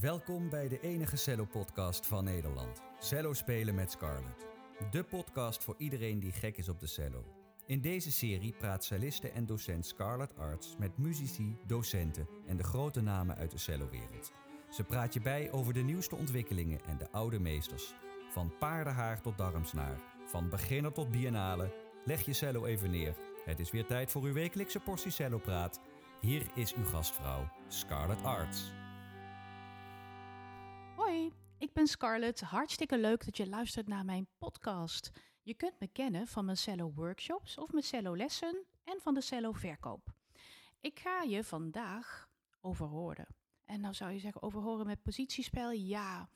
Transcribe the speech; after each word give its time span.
Welkom 0.00 0.50
bij 0.50 0.68
de 0.68 0.80
enige 0.80 1.16
cello-podcast 1.16 2.06
van 2.06 2.24
Nederland. 2.24 2.82
Cello 2.98 3.32
spelen 3.32 3.74
met 3.74 3.90
Scarlett. 3.90 4.46
De 4.90 5.04
podcast 5.04 5.64
voor 5.64 5.74
iedereen 5.78 6.20
die 6.20 6.32
gek 6.32 6.56
is 6.56 6.68
op 6.68 6.80
de 6.80 6.86
cello. 6.86 7.24
In 7.66 7.80
deze 7.80 8.12
serie 8.12 8.52
praat 8.58 8.84
celliste 8.84 9.30
en 9.30 9.46
docent 9.46 9.86
Scarlett 9.86 10.36
Arts 10.36 10.76
met 10.78 10.98
muzici, 10.98 11.56
docenten 11.66 12.28
en 12.46 12.56
de 12.56 12.62
grote 12.62 13.00
namen 13.00 13.36
uit 13.36 13.50
de 13.50 13.58
cellowereld. 13.58 14.32
Ze 14.70 14.84
praat 14.84 15.14
je 15.14 15.20
bij 15.20 15.52
over 15.52 15.72
de 15.72 15.82
nieuwste 15.82 16.16
ontwikkelingen 16.16 16.84
en 16.84 16.98
de 16.98 17.10
oude 17.10 17.38
meesters. 17.38 17.94
Van 18.30 18.52
paardenhaar 18.58 19.20
tot 19.20 19.38
darmsnaar, 19.38 20.00
van 20.26 20.48
beginner 20.48 20.92
tot 20.92 21.10
biennale. 21.10 21.74
Leg 22.04 22.24
je 22.24 22.32
cello 22.32 22.64
even 22.64 22.90
neer. 22.90 23.14
Het 23.44 23.58
is 23.58 23.70
weer 23.70 23.86
tijd 23.86 24.10
voor 24.10 24.22
uw 24.22 24.32
wekelijkse 24.32 24.80
portie 24.80 25.10
cello-praat. 25.10 25.80
Hier 26.20 26.46
is 26.54 26.74
uw 26.74 26.84
gastvrouw, 26.84 27.50
Scarlett 27.68 28.24
Arts. 28.24 28.72
Ben 31.78 31.86
Scarlett. 31.86 32.40
Hartstikke 32.40 32.98
leuk 32.98 33.24
dat 33.24 33.36
je 33.36 33.48
luistert 33.48 33.88
naar 33.88 34.04
mijn 34.04 34.28
podcast. 34.38 35.10
Je 35.42 35.54
kunt 35.54 35.80
me 35.80 35.88
kennen 35.88 36.26
van 36.26 36.44
mijn 36.44 36.56
cello 36.56 36.92
workshops 36.94 37.58
of 37.58 37.72
mijn 37.72 37.84
cello 37.84 38.16
lessen 38.16 38.64
en 38.84 39.00
van 39.00 39.14
de 39.14 39.20
cello 39.20 39.52
verkoop. 39.52 40.12
Ik 40.80 40.98
ga 40.98 41.22
je 41.22 41.44
vandaag 41.44 42.28
overhoren. 42.60 43.26
En 43.64 43.80
nou 43.80 43.94
zou 43.94 44.12
je 44.12 44.18
zeggen, 44.18 44.42
overhoren 44.42 44.86
met 44.86 45.02
positiespel? 45.02 45.70
Ja. 45.70 46.30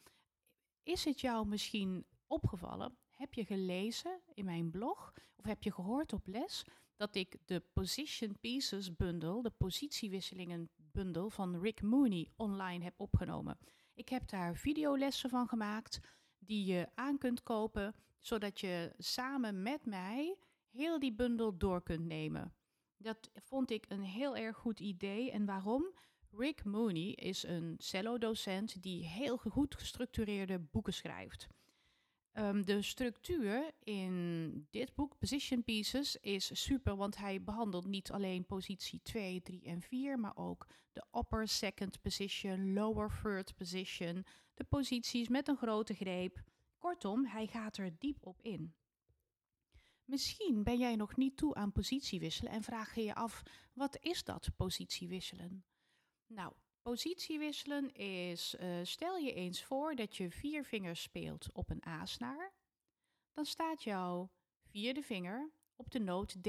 Is 0.83 1.05
het 1.05 1.21
jou 1.21 1.47
misschien 1.47 2.07
opgevallen? 2.27 2.97
Heb 3.11 3.35
je 3.35 3.45
gelezen 3.45 4.21
in 4.35 4.45
mijn 4.45 4.71
blog 4.71 5.13
of 5.37 5.45
heb 5.45 5.63
je 5.63 5.73
gehoord 5.73 6.13
op 6.13 6.27
les 6.27 6.65
dat 6.97 7.15
ik 7.15 7.37
de 7.45 7.63
Position 7.73 8.39
Pieces 8.41 8.97
bundle, 8.97 9.43
de 9.43 9.51
positiewisselingen 9.51 10.71
bundel 10.77 11.31
van 11.31 11.61
Rick 11.61 11.83
Mooney 11.83 12.29
online 12.37 12.85
heb 12.85 13.01
opgenomen? 13.01 13.59
Ik 13.95 14.09
heb 14.09 14.29
daar 14.29 14.57
videolessen 14.57 15.31
van 15.31 15.49
gemaakt 15.49 16.01
die 16.39 16.65
je 16.65 16.89
aan 16.95 17.19
kunt 17.19 17.43
kopen, 17.43 17.95
zodat 18.19 18.61
je 18.61 18.93
samen 18.99 19.63
met 19.63 19.87
mij 19.87 20.37
heel 20.71 20.99
die 20.99 21.13
bundel 21.13 21.59
door 21.59 21.83
kunt 21.83 22.05
nemen. 22.05 22.55
Dat 22.97 23.31
vond 23.35 23.71
ik 23.71 23.85
een 23.89 24.03
heel 24.03 24.37
erg 24.37 24.57
goed 24.57 24.81
idee. 24.81 25.31
En 25.31 25.45
waarom? 25.45 25.95
Rick 26.31 26.65
Mooney 26.65 27.11
is 27.11 27.43
een 27.43 27.75
cello-docent 27.79 28.83
die 28.83 29.07
heel 29.07 29.37
goed 29.37 29.75
gestructureerde 29.75 30.59
boeken 30.59 30.95
schrijft. 30.95 31.49
Um, 32.35 32.65
de 32.65 32.83
structuur 32.83 33.71
in 33.79 34.67
dit 34.71 34.95
boek, 34.95 35.19
Position 35.19 35.65
Pieces, 35.65 36.17
is 36.17 36.63
super, 36.65 36.97
want 36.97 37.17
hij 37.17 37.43
behandelt 37.43 37.87
niet 37.87 38.11
alleen 38.11 38.47
positie 38.47 39.01
2, 39.03 39.43
3 39.43 39.65
en 39.65 39.81
4, 39.83 40.19
maar 40.19 40.37
ook 40.37 40.67
de 40.93 41.05
upper 41.19 41.49
second 41.49 42.01
position, 42.03 42.73
lower 42.73 43.21
third 43.23 43.55
position, 43.55 44.25
de 44.55 44.65
posities 44.65 45.29
met 45.29 45.49
een 45.49 45.57
grote 45.57 45.95
greep. 45.95 46.43
Kortom, 46.79 47.27
hij 47.27 47.47
gaat 47.47 47.77
er 47.77 47.99
diep 47.99 48.27
op 48.27 48.43
in. 48.43 48.75
Misschien 50.05 50.63
ben 50.63 50.79
jij 50.79 50.97
nog 50.97 51.17
niet 51.17 51.37
toe 51.37 51.55
aan 51.55 51.73
positiewisselen 51.73 52.53
en 52.53 52.63
vraag 52.63 52.95
je 52.95 53.03
je 53.03 53.15
af: 53.15 53.43
wat 53.73 53.99
is 54.01 54.25
dat 54.25 54.51
positiewisselen? 54.57 55.65
Nou, 56.27 56.53
Positiewisselen 56.83 57.95
is, 57.95 58.55
uh, 58.61 58.81
stel 58.83 59.17
je 59.17 59.33
eens 59.33 59.65
voor 59.65 59.95
dat 59.95 60.17
je 60.17 60.31
vier 60.31 60.65
vingers 60.65 61.03
speelt 61.03 61.53
op 61.53 61.71
een 61.71 61.87
A-snaar. 61.87 62.53
Dan 63.33 63.45
staat 63.45 63.83
jouw 63.83 64.31
vierde 64.63 65.03
vinger 65.03 65.53
op 65.77 65.91
de 65.91 65.99
noot 65.99 66.43
D. 66.43 66.49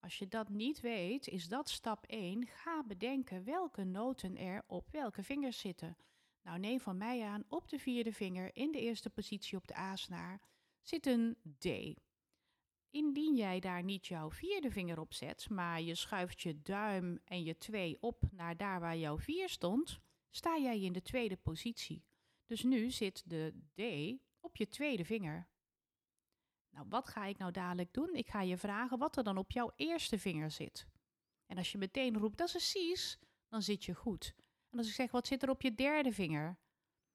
Als 0.00 0.18
je 0.18 0.28
dat 0.28 0.48
niet 0.48 0.80
weet, 0.80 1.28
is 1.28 1.48
dat 1.48 1.68
stap 1.68 2.04
1. 2.06 2.46
Ga 2.46 2.82
bedenken 2.82 3.44
welke 3.44 3.84
noten 3.84 4.36
er 4.36 4.64
op 4.66 4.90
welke 4.90 5.22
vingers 5.22 5.58
zitten. 5.58 5.96
Nou, 6.42 6.58
neem 6.58 6.80
van 6.80 6.96
mij 6.96 7.22
aan, 7.22 7.44
op 7.48 7.68
de 7.68 7.78
vierde 7.78 8.12
vinger 8.12 8.56
in 8.56 8.72
de 8.72 8.80
eerste 8.80 9.10
positie 9.10 9.56
op 9.56 9.68
de 9.68 9.76
A-snaar 9.76 10.40
zit 10.82 11.06
een 11.06 11.36
D. 11.58 11.66
Indien 12.90 13.36
jij 13.36 13.60
daar 13.60 13.82
niet 13.82 14.06
jouw 14.06 14.30
vierde 14.30 14.70
vinger 14.70 15.00
op 15.00 15.14
zet, 15.14 15.50
maar 15.50 15.80
je 15.80 15.94
schuift 15.94 16.40
je 16.40 16.62
duim 16.62 17.20
en 17.24 17.42
je 17.42 17.58
twee 17.58 17.96
op 18.00 18.22
naar 18.30 18.56
daar 18.56 18.80
waar 18.80 18.96
jouw 18.96 19.18
vier 19.18 19.48
stond, 19.48 20.00
sta 20.30 20.58
jij 20.58 20.80
in 20.80 20.92
de 20.92 21.02
tweede 21.02 21.36
positie. 21.36 22.04
Dus 22.46 22.62
nu 22.62 22.90
zit 22.90 23.30
de 23.30 23.54
D 23.74 23.82
op 24.40 24.56
je 24.56 24.68
tweede 24.68 25.04
vinger. 25.04 25.48
Nou, 26.70 26.86
wat 26.88 27.08
ga 27.08 27.24
ik 27.24 27.38
nou 27.38 27.52
dadelijk 27.52 27.92
doen? 27.92 28.14
Ik 28.14 28.28
ga 28.28 28.40
je 28.40 28.56
vragen 28.56 28.98
wat 28.98 29.16
er 29.16 29.24
dan 29.24 29.38
op 29.38 29.50
jouw 29.50 29.72
eerste 29.76 30.18
vinger 30.18 30.50
zit. 30.50 30.86
En 31.46 31.56
als 31.56 31.72
je 31.72 31.78
meteen 31.78 32.18
roept, 32.18 32.38
dat 32.38 32.54
is 32.54 32.74
een 32.74 32.94
Cs, 32.94 33.18
dan 33.48 33.62
zit 33.62 33.84
je 33.84 33.94
goed. 33.94 34.34
En 34.70 34.78
als 34.78 34.88
ik 34.88 34.94
zeg, 34.94 35.10
wat 35.10 35.26
zit 35.26 35.42
er 35.42 35.50
op 35.50 35.62
je 35.62 35.74
derde 35.74 36.12
vinger? 36.12 36.58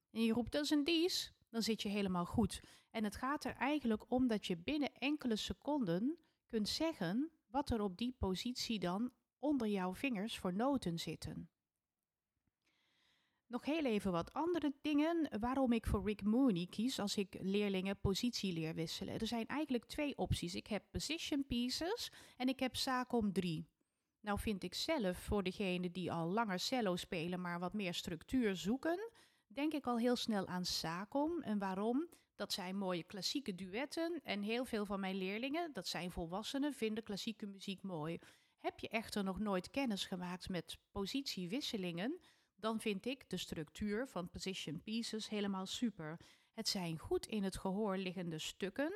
En 0.09 0.23
je 0.23 0.33
roept, 0.33 0.51
dat 0.51 0.63
is 0.63 0.69
een 0.69 0.83
Ds, 0.83 1.33
dan 1.53 1.61
zit 1.61 1.81
je 1.81 1.89
helemaal 1.89 2.25
goed. 2.25 2.61
En 2.91 3.03
het 3.03 3.15
gaat 3.15 3.45
er 3.45 3.55
eigenlijk 3.55 4.11
om 4.11 4.27
dat 4.27 4.45
je 4.45 4.57
binnen 4.57 4.93
enkele 4.93 5.35
seconden 5.35 6.17
kunt 6.47 6.69
zeggen 6.69 7.31
wat 7.47 7.69
er 7.69 7.81
op 7.81 7.97
die 7.97 8.15
positie 8.17 8.79
dan 8.79 9.11
onder 9.39 9.67
jouw 9.67 9.95
vingers 9.95 10.37
voor 10.37 10.53
noten 10.53 10.99
zitten. 10.99 11.49
Nog 13.47 13.65
heel 13.65 13.85
even 13.85 14.11
wat 14.11 14.33
andere 14.33 14.73
dingen 14.81 15.39
waarom 15.39 15.71
ik 15.71 15.85
voor 15.85 16.05
Rick 16.05 16.23
Mooney 16.23 16.67
kies 16.69 16.99
als 16.99 17.17
ik 17.17 17.37
leerlingen 17.41 17.99
positie 17.99 18.53
leer 18.53 18.73
wisselen. 18.73 19.19
Er 19.19 19.27
zijn 19.27 19.47
eigenlijk 19.47 19.85
twee 19.85 20.17
opties. 20.17 20.55
Ik 20.55 20.67
heb 20.67 20.83
position 20.91 21.45
pieces 21.45 22.11
en 22.37 22.47
ik 22.47 22.59
heb 22.59 22.75
Sacom 22.75 23.33
3. 23.33 23.67
Nou 24.19 24.39
vind 24.39 24.63
ik 24.63 24.73
zelf 24.73 25.17
voor 25.17 25.43
degenen 25.43 25.91
die 25.91 26.11
al 26.11 26.27
langer 26.27 26.59
cello 26.59 26.95
spelen, 26.95 27.41
maar 27.41 27.59
wat 27.59 27.73
meer 27.73 27.93
structuur 27.93 28.55
zoeken, 28.55 29.11
denk 29.53 29.73
ik 29.73 29.87
al 29.87 29.97
heel 29.97 30.15
snel 30.15 30.47
aan 30.47 30.65
Sacom. 30.65 31.41
En 31.41 31.59
waarom? 31.59 32.09
Dat 32.35 32.53
zijn 32.53 32.77
mooie 32.77 33.03
klassieke 33.03 33.55
duetten 33.55 34.19
en 34.23 34.41
heel 34.41 34.65
veel 34.65 34.85
van 34.85 34.99
mijn 34.99 35.15
leerlingen, 35.15 35.73
dat 35.73 35.87
zijn 35.87 36.11
volwassenen, 36.11 36.73
vinden 36.73 37.03
klassieke 37.03 37.45
muziek 37.45 37.81
mooi. 37.81 38.19
Heb 38.57 38.79
je 38.79 38.89
echter 38.89 39.23
nog 39.23 39.39
nooit 39.39 39.69
kennis 39.69 40.05
gemaakt 40.05 40.49
met 40.49 40.77
positiewisselingen, 40.91 42.19
dan 42.55 42.79
vind 42.79 43.05
ik 43.05 43.29
de 43.29 43.37
structuur 43.37 44.07
van 44.07 44.29
position 44.29 44.81
pieces 44.81 45.29
helemaal 45.29 45.65
super. 45.65 46.19
Het 46.53 46.67
zijn 46.67 46.99
goed 46.99 47.25
in 47.25 47.43
het 47.43 47.57
gehoor 47.57 47.97
liggende 47.97 48.39
stukken 48.39 48.93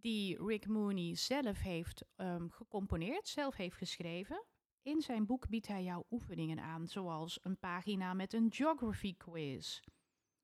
die 0.00 0.46
Rick 0.46 0.66
Mooney 0.66 1.14
zelf 1.14 1.60
heeft 1.60 2.04
um, 2.16 2.50
gecomponeerd, 2.50 3.28
zelf 3.28 3.56
heeft 3.56 3.76
geschreven. 3.76 4.44
In 4.82 5.00
zijn 5.00 5.26
boek 5.26 5.48
biedt 5.48 5.66
hij 5.66 5.82
jou 5.82 6.04
oefeningen 6.10 6.58
aan, 6.58 6.88
zoals 6.88 7.38
een 7.42 7.58
pagina 7.58 8.14
met 8.14 8.32
een 8.32 8.52
geography 8.52 9.16
quiz. 9.16 9.80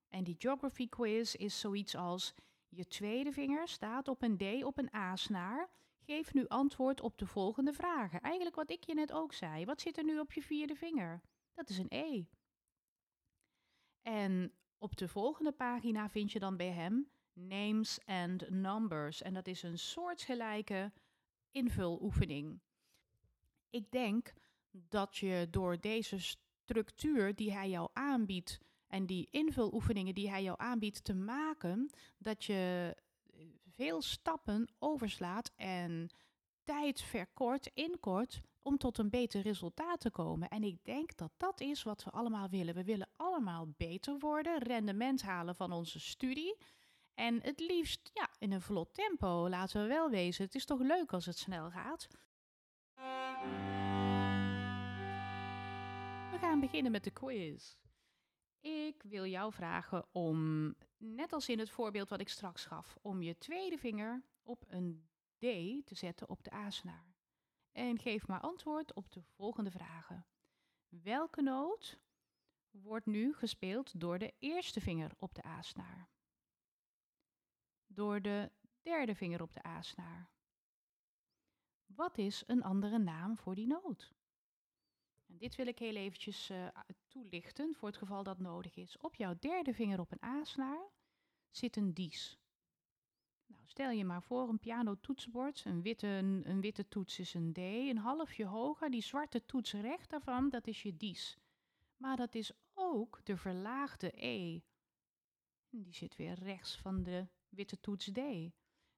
En 0.08 0.24
die 0.24 0.36
geography 0.38 0.88
quiz 0.88 1.34
is 1.34 1.60
zoiets 1.60 1.94
als: 1.94 2.34
je 2.68 2.86
tweede 2.86 3.32
vinger 3.32 3.68
staat 3.68 4.08
op 4.08 4.22
een 4.22 4.36
D 4.36 4.64
op 4.64 4.78
een 4.78 4.94
A-snaar. 4.94 5.70
Geef 5.98 6.34
nu 6.34 6.46
antwoord 6.46 7.00
op 7.00 7.18
de 7.18 7.26
volgende 7.26 7.72
vragen. 7.72 8.20
Eigenlijk 8.20 8.56
wat 8.56 8.70
ik 8.70 8.84
je 8.84 8.94
net 8.94 9.12
ook 9.12 9.32
zei. 9.32 9.64
Wat 9.64 9.80
zit 9.80 9.96
er 9.96 10.04
nu 10.04 10.18
op 10.18 10.32
je 10.32 10.42
vierde 10.42 10.74
vinger? 10.74 11.20
Dat 11.54 11.68
is 11.68 11.78
een 11.78 11.92
E. 11.92 12.24
En 14.02 14.52
op 14.78 14.96
de 14.96 15.08
volgende 15.08 15.52
pagina 15.52 16.08
vind 16.08 16.32
je 16.32 16.38
dan 16.38 16.56
bij 16.56 16.70
hem 16.70 17.10
names 17.32 18.04
and 18.04 18.50
numbers. 18.50 19.22
En 19.22 19.34
dat 19.34 19.46
is 19.46 19.62
een 19.62 19.78
soortgelijke 19.78 20.92
invuloefening. 21.50 22.60
Ik 23.70 23.90
denk 23.90 24.32
dat 24.70 25.16
je 25.16 25.48
door 25.50 25.80
deze 25.80 26.18
structuur 26.18 27.34
die 27.34 27.52
hij 27.52 27.68
jou 27.70 27.88
aanbiedt 27.92 28.58
en 28.86 29.06
die 29.06 29.28
invuloefeningen 29.30 30.14
die 30.14 30.30
hij 30.30 30.42
jou 30.42 30.60
aanbiedt 30.60 31.04
te 31.04 31.14
maken, 31.14 31.90
dat 32.18 32.44
je 32.44 32.94
eh, 33.32 33.46
veel 33.74 34.02
stappen 34.02 34.68
overslaat 34.78 35.52
en 35.56 36.08
tijd 36.64 37.00
verkort, 37.00 37.70
inkort 37.74 38.40
om 38.62 38.78
tot 38.78 38.98
een 38.98 39.10
beter 39.10 39.40
resultaat 39.42 40.00
te 40.00 40.10
komen. 40.10 40.48
En 40.48 40.62
ik 40.62 40.84
denk 40.84 41.16
dat 41.16 41.32
dat 41.36 41.60
is 41.60 41.82
wat 41.82 42.04
we 42.04 42.10
allemaal 42.10 42.48
willen. 42.48 42.74
We 42.74 42.84
willen 42.84 43.08
allemaal 43.16 43.68
beter 43.76 44.18
worden, 44.18 44.58
rendement 44.58 45.22
halen 45.22 45.54
van 45.54 45.72
onze 45.72 46.00
studie. 46.00 46.56
En 47.14 47.42
het 47.42 47.60
liefst 47.60 48.10
ja, 48.14 48.30
in 48.38 48.52
een 48.52 48.60
vlot 48.60 48.94
tempo, 48.94 49.48
laten 49.48 49.82
we 49.82 49.88
wel 49.88 50.10
wezen. 50.10 50.44
Het 50.44 50.54
is 50.54 50.64
toch 50.64 50.80
leuk 50.80 51.12
als 51.12 51.26
het 51.26 51.38
snel 51.38 51.70
gaat. 51.70 52.08
We 56.30 56.36
gaan 56.40 56.60
beginnen 56.60 56.92
met 56.92 57.04
de 57.04 57.10
quiz. 57.10 57.76
Ik 58.60 59.02
wil 59.02 59.26
jou 59.26 59.52
vragen 59.52 60.06
om, 60.12 60.74
net 60.96 61.32
als 61.32 61.48
in 61.48 61.58
het 61.58 61.70
voorbeeld 61.70 62.08
wat 62.08 62.20
ik 62.20 62.28
straks 62.28 62.64
gaf, 62.64 62.96
om 63.02 63.22
je 63.22 63.38
tweede 63.38 63.78
vinger 63.78 64.24
op 64.42 64.64
een 64.68 65.08
D 65.38 65.42
te 65.86 65.94
zetten 65.94 66.28
op 66.28 66.44
de 66.44 66.52
A-snaar. 66.52 67.14
En 67.72 67.98
geef 67.98 68.26
maar 68.26 68.40
antwoord 68.40 68.94
op 68.94 69.12
de 69.12 69.22
volgende 69.22 69.70
vragen. 69.70 70.26
Welke 70.88 71.42
noot 71.42 72.00
wordt 72.70 73.06
nu 73.06 73.34
gespeeld 73.34 74.00
door 74.00 74.18
de 74.18 74.34
eerste 74.38 74.80
vinger 74.80 75.12
op 75.18 75.34
de 75.34 75.44
A-snaar? 75.46 76.08
Door 77.86 78.22
de 78.22 78.52
derde 78.82 79.14
vinger 79.14 79.42
op 79.42 79.54
de 79.54 79.66
A-snaar? 79.66 80.35
Wat 81.86 82.18
is 82.18 82.44
een 82.46 82.62
andere 82.62 82.98
naam 82.98 83.36
voor 83.36 83.54
die 83.54 83.66
noot? 83.66 84.14
En 85.26 85.36
dit 85.36 85.54
wil 85.54 85.66
ik 85.66 85.78
heel 85.78 85.94
eventjes 85.94 86.50
uh, 86.50 86.68
toelichten 87.08 87.74
voor 87.74 87.88
het 87.88 87.96
geval 87.96 88.22
dat 88.22 88.38
nodig 88.38 88.76
is. 88.76 88.98
Op 88.98 89.14
jouw 89.14 89.34
derde 89.38 89.74
vinger 89.74 90.00
op 90.00 90.12
een 90.12 90.28
A-snaar 90.28 90.90
zit 91.50 91.76
een 91.76 91.94
dies. 91.94 92.38
Nou, 93.46 93.62
stel 93.66 93.90
je 93.90 94.04
maar 94.04 94.22
voor 94.22 94.48
een 94.48 94.58
pianotoetsenbord. 94.58 95.64
Een 95.64 95.82
witte, 95.82 96.06
een, 96.06 96.60
witte 96.60 96.88
toets 96.88 97.18
is 97.18 97.34
een 97.34 97.52
D. 97.52 97.58
Een 97.58 97.98
halfje 97.98 98.44
hoger, 98.44 98.90
die 98.90 99.02
zwarte 99.02 99.46
toets 99.46 99.72
recht 99.72 100.10
daarvan, 100.10 100.48
dat 100.48 100.66
is 100.66 100.82
je 100.82 100.96
dies. 100.96 101.38
Maar 101.96 102.16
dat 102.16 102.34
is 102.34 102.52
ook 102.74 103.20
de 103.24 103.36
verlaagde 103.36 104.24
E. 104.24 104.60
Die 105.68 105.92
zit 105.92 106.16
weer 106.16 106.34
rechts 106.34 106.78
van 106.78 107.02
de 107.02 107.26
witte 107.48 107.80
toets 107.80 108.10
D. 108.12 108.20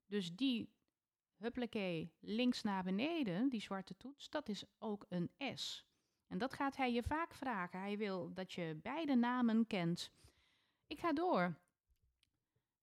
Dus 0.06 0.34
die, 0.34 0.73
huppelekee, 1.38 2.12
links 2.20 2.62
naar 2.62 2.82
beneden, 2.82 3.49
die 3.49 3.61
zwarte 3.61 3.96
toets, 3.96 4.31
dat 4.31 4.49
is 4.49 4.64
ook 4.79 5.06
een 5.08 5.31
S. 5.55 5.87
En 6.26 6.38
dat 6.38 6.55
gaat 6.55 6.76
hij 6.76 6.93
je 6.93 7.02
vaak 7.02 7.35
vragen. 7.35 7.81
Hij 7.81 7.99
wil 7.99 8.32
dat 8.35 8.52
je 8.52 8.79
beide 8.82 9.14
namen 9.14 9.67
kent. 9.67 10.12
Ik 10.87 11.00
ga 11.00 11.12
door. 11.12 11.58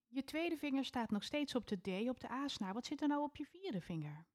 Je 0.08 0.24
tweede 0.24 0.58
vinger 0.58 0.86
staat 0.86 1.12
nog 1.12 1.24
steeds 1.24 1.56
op 1.56 1.68
de 1.68 1.78
D, 1.78 2.10
op 2.10 2.20
de 2.20 2.32
A-snaar. 2.32 2.74
Wat 2.74 2.86
zit 2.86 3.02
er 3.02 3.08
nou 3.08 3.22
op 3.22 3.36
je 3.36 3.46
vierde 3.46 3.82
vinger? 3.82 4.26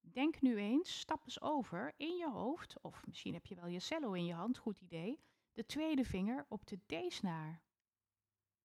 Denk 0.00 0.40
nu 0.40 0.56
eens, 0.56 0.98
stap 0.98 1.22
eens 1.24 1.40
over 1.40 1.94
in 1.96 2.16
je 2.16 2.30
hoofd, 2.30 2.80
of 2.80 3.06
misschien 3.06 3.34
heb 3.34 3.46
je 3.46 3.54
wel 3.54 3.66
je 3.66 3.80
cello 3.80 4.12
in 4.12 4.24
je 4.24 4.34
hand, 4.34 4.58
goed 4.58 4.80
idee, 4.80 5.20
de 5.52 5.66
tweede 5.66 6.04
vinger 6.04 6.46
op 6.48 6.66
de 6.66 6.78
D-snaar. 6.86 7.62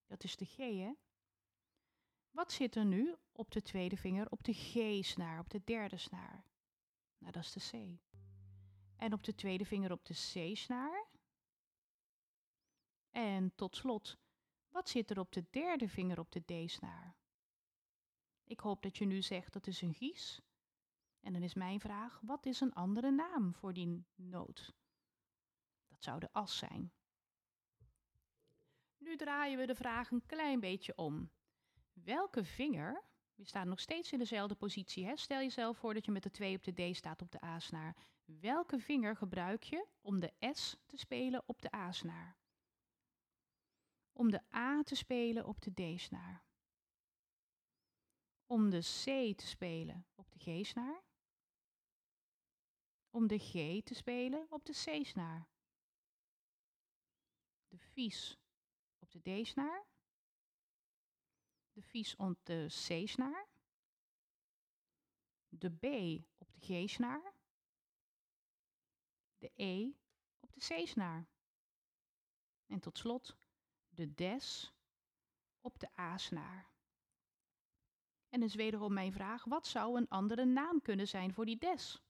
Dat 0.06 0.24
is 0.24 0.36
de 0.36 0.46
G, 0.46 0.58
hè? 0.58 0.92
Wat 2.36 2.52
zit 2.52 2.76
er 2.76 2.86
nu 2.86 3.16
op 3.32 3.52
de 3.52 3.62
tweede 3.62 3.98
vinger 3.98 4.32
op 4.32 4.44
de 4.44 4.54
G-snaar, 4.54 5.40
op 5.40 5.50
de 5.50 5.62
derde 5.64 5.98
snaar? 5.98 6.46
Nou, 7.18 7.32
dat 7.32 7.44
is 7.44 7.52
de 7.52 7.60
C. 7.60 8.00
En 8.96 9.14
op 9.14 9.24
de 9.24 9.36
tweede 9.36 9.66
vinger 9.66 9.92
op 9.92 10.06
de 10.06 10.14
C-snaar. 10.14 11.06
En 13.12 13.56
tot 13.56 13.76
slot, 13.76 14.18
wat 14.70 14.90
zit 14.90 15.10
er 15.10 15.20
op 15.20 15.32
de 15.32 15.46
derde 15.50 15.90
vinger 15.90 16.20
op 16.20 16.32
de 16.32 16.66
D-snaar? 16.66 17.16
Ik 18.44 18.60
hoop 18.60 18.82
dat 18.82 18.98
je 18.98 19.06
nu 19.06 19.22
zegt 19.22 19.54
dat 19.54 19.68
is 19.68 19.82
een 19.82 19.94
gies. 19.94 20.42
En 21.22 21.34
dan 21.34 21.44
is 21.44 21.54
mijn 21.54 21.80
vraag, 21.80 22.20
wat 22.24 22.46
is 22.46 22.60
een 22.60 22.74
andere 22.74 23.12
naam 23.12 23.54
voor 23.54 23.74
die 23.74 24.06
noot? 24.16 24.74
Dat 25.88 26.04
zou 26.04 26.20
de 26.20 26.30
as 26.32 26.58
zijn. 26.58 26.92
Nu 28.98 29.16
draaien 29.16 29.58
we 29.58 29.66
de 29.66 29.76
vraag 29.76 30.12
een 30.12 30.26
klein 30.26 30.60
beetje 30.60 30.98
om. 30.98 31.32
Welke 32.04 32.44
vinger, 32.44 33.04
we 33.36 33.44
staan 33.44 33.68
nog 33.68 33.80
steeds 33.80 34.12
in 34.12 34.20
dezelfde 34.20 34.56
positie, 34.56 35.06
hè? 35.06 35.16
stel 35.16 35.40
jezelf 35.40 35.78
voor 35.78 35.94
dat 35.94 36.06
je 36.06 36.12
met 36.12 36.24
de 36.24 36.32
2 36.32 36.56
op 36.56 36.64
de 36.64 36.92
D 36.92 36.96
staat 36.96 37.22
op 37.22 37.32
de 37.32 37.44
A-snaar. 37.44 37.96
Welke 38.26 38.80
vinger 38.80 39.16
gebruik 39.16 39.64
je 39.64 39.88
om 40.02 40.20
de 40.20 40.34
S 40.52 40.78
te 40.86 40.98
spelen 40.98 41.44
op 41.46 41.62
de 41.62 41.76
A-snaar? 41.76 42.38
Om 44.14 44.32
de 44.32 44.42
A 44.56 44.84
te 44.84 44.96
spelen 44.96 45.46
op 45.46 45.62
de 45.62 45.74
D-snaar. 45.74 46.44
Om 48.46 48.70
de 48.70 48.80
C 48.80 49.38
te 49.38 49.48
spelen 49.48 50.06
op 50.16 50.32
de 50.32 50.40
G-snaar. 50.40 51.04
Om 53.10 53.28
de 53.28 53.40
G 53.40 53.84
te 53.84 53.94
spelen 53.94 54.46
op 54.50 54.66
de 54.66 54.74
C-snaar. 54.74 55.50
De 57.68 57.78
vies 57.78 58.40
op 59.00 59.12
de 59.12 59.42
D-snaar. 59.42 59.86
De 61.76 61.82
vies 61.82 62.16
op 62.16 62.38
de 62.44 62.66
C-snaar. 62.68 63.48
De 65.50 65.70
B 65.70 65.86
op 66.38 66.52
de 66.54 66.60
G-snaar 66.60 67.34
de 69.46 69.52
E 69.64 69.92
op 70.40 70.54
de 70.54 70.60
C-snaar. 70.60 71.28
En 72.68 72.80
tot 72.80 72.98
slot 72.98 73.38
de 73.90 74.14
des 74.14 74.74
op 75.62 75.80
de 75.80 75.90
A-snaar. 76.00 76.74
En 78.30 78.40
dus 78.40 78.56
wederom 78.56 78.94
mijn 78.94 79.12
vraag, 79.12 79.44
wat 79.44 79.68
zou 79.68 79.98
een 79.98 80.10
andere 80.10 80.46
naam 80.46 80.82
kunnen 80.82 81.08
zijn 81.08 81.34
voor 81.34 81.46
die 81.46 81.58
des? 81.58 82.02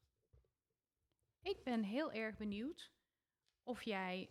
Ik 1.42 1.64
ben 1.64 1.84
heel 1.84 2.12
erg 2.12 2.38
benieuwd 2.38 2.92
of 3.64 3.84
jij 3.84 4.30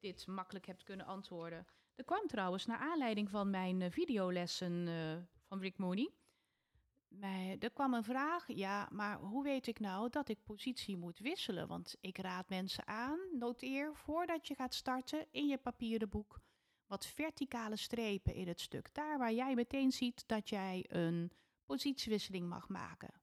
dit 0.00 0.26
makkelijk 0.26 0.66
hebt 0.66 0.82
kunnen 0.82 1.06
antwoorden. 1.06 1.66
Er 1.94 2.04
kwam 2.04 2.26
trouwens 2.26 2.66
naar 2.66 2.78
aanleiding 2.78 3.30
van 3.30 3.50
mijn 3.50 3.82
eh, 3.82 3.90
videolessen 3.90 4.86
uh, 4.86 5.16
van 5.48 5.60
Rick 5.60 5.78
Mooney 5.78 6.12
er 7.58 7.70
kwam 7.72 7.94
een 7.94 8.04
vraag, 8.04 8.44
ja, 8.46 8.88
maar 8.90 9.18
hoe 9.18 9.42
weet 9.42 9.66
ik 9.66 9.80
nou 9.80 10.10
dat 10.10 10.28
ik 10.28 10.44
positie 10.44 10.96
moet 10.96 11.18
wisselen? 11.18 11.68
Want 11.68 11.96
ik 12.00 12.18
raad 12.18 12.48
mensen 12.48 12.86
aan, 12.86 13.18
noteer 13.38 13.96
voordat 13.96 14.48
je 14.48 14.54
gaat 14.54 14.74
starten 14.74 15.26
in 15.30 15.46
je 15.46 15.58
papieren 15.58 16.08
boek 16.08 16.40
wat 16.86 17.06
verticale 17.06 17.76
strepen 17.76 18.34
in 18.34 18.48
het 18.48 18.60
stuk. 18.60 18.94
Daar 18.94 19.18
waar 19.18 19.32
jij 19.32 19.54
meteen 19.54 19.92
ziet 19.92 20.28
dat 20.28 20.48
jij 20.48 20.84
een 20.88 21.32
positiewisseling 21.64 22.48
mag 22.48 22.68
maken. 22.68 23.20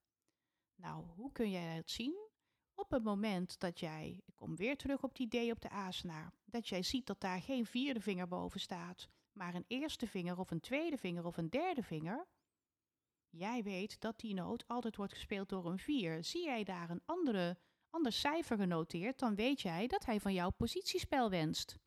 Nou, 0.75 1.05
hoe 1.05 1.31
kun 1.31 1.49
jij 1.49 1.75
dat 1.75 1.89
zien? 1.89 2.29
Op 2.75 2.91
het 2.91 3.03
moment 3.03 3.59
dat 3.59 3.79
jij, 3.79 4.21
ik 4.25 4.35
kom 4.35 4.55
weer 4.55 4.77
terug 4.77 5.03
op 5.03 5.15
die 5.15 5.27
D 5.27 5.51
op 5.51 5.61
de 5.61 5.71
A-snaar, 5.71 6.33
dat 6.51 6.67
jij 6.67 6.83
ziet 6.83 7.05
dat 7.05 7.21
daar 7.21 7.41
geen 7.41 7.65
vierde 7.65 8.01
vinger 8.01 8.27
boven 8.27 8.59
staat, 8.59 9.07
maar 9.31 9.55
een 9.55 9.65
eerste 9.67 10.07
vinger 10.07 10.39
of 10.39 10.51
een 10.51 10.59
tweede 10.59 10.97
vinger 10.97 11.25
of 11.25 11.37
een 11.37 11.49
derde 11.49 11.83
vinger, 11.83 12.27
Jij 13.31 13.63
weet 13.63 13.99
dat 13.99 14.19
die 14.19 14.33
noot 14.33 14.67
altijd 14.67 14.95
wordt 14.95 15.13
gespeeld 15.13 15.49
door 15.49 15.65
een 15.65 15.79
4. 15.79 16.23
Zie 16.23 16.43
jij 16.43 16.63
daar 16.63 16.89
een 16.89 17.01
andere, 17.05 17.57
ander 17.89 18.11
cijfer 18.11 18.57
genoteerd, 18.57 19.19
dan 19.19 19.35
weet 19.35 19.61
jij 19.61 19.87
dat 19.87 20.05
hij 20.05 20.19
van 20.19 20.33
jou 20.33 20.51
positiespel 20.51 21.29
wenst. 21.29 21.77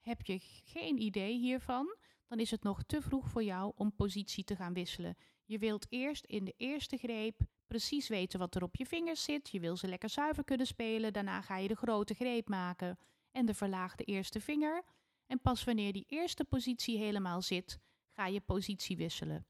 Heb 0.00 0.22
je 0.22 0.38
geen 0.64 0.98
idee 0.98 1.38
hiervan, 1.38 1.96
dan 2.26 2.38
is 2.38 2.50
het 2.50 2.62
nog 2.62 2.82
te 2.82 3.02
vroeg 3.02 3.28
voor 3.28 3.42
jou 3.42 3.72
om 3.76 3.94
positie 3.94 4.44
te 4.44 4.56
gaan 4.56 4.72
wisselen. 4.72 5.16
Je 5.44 5.58
wilt 5.58 5.86
eerst 5.88 6.24
in 6.24 6.44
de 6.44 6.54
eerste 6.56 6.96
greep 6.96 7.40
precies 7.66 8.08
weten 8.08 8.38
wat 8.38 8.54
er 8.54 8.62
op 8.62 8.76
je 8.76 8.86
vingers 8.86 9.22
zit. 9.22 9.50
Je 9.50 9.60
wil 9.60 9.76
ze 9.76 9.88
lekker 9.88 10.08
zuiver 10.08 10.44
kunnen 10.44 10.66
spelen. 10.66 11.12
Daarna 11.12 11.40
ga 11.40 11.56
je 11.56 11.68
de 11.68 11.76
grote 11.76 12.14
greep 12.14 12.48
maken 12.48 12.98
en 13.34 13.46
de 13.46 13.54
verlaagde 13.54 14.04
eerste 14.04 14.40
vinger. 14.40 14.82
En 15.26 15.40
pas 15.40 15.64
wanneer 15.64 15.92
die 15.92 16.06
eerste 16.08 16.44
positie 16.44 16.98
helemaal 16.98 17.42
zit, 17.42 17.80
ga 18.10 18.26
je 18.26 18.40
positie 18.40 18.96
wisselen. 18.96 19.46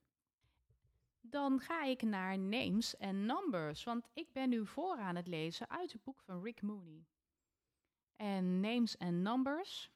Dan 1.21 1.61
ga 1.61 1.85
ik 1.85 2.03
naar 2.03 2.39
names 2.39 2.97
en 2.97 3.27
numbers, 3.27 3.85
want 3.85 4.09
ik 4.13 4.33
ben 4.33 4.49
nu 4.49 4.67
voor 4.67 4.97
aan 4.97 5.17
het 5.17 5.27
lezen 5.27 5.71
uit 5.71 5.93
het 5.93 6.03
boek 6.03 6.21
van 6.21 6.43
Rick 6.43 6.63
Mooney. 6.63 7.07
En 8.17 8.61
names 8.61 8.97
en 8.97 9.23
numbers. 9.23 9.91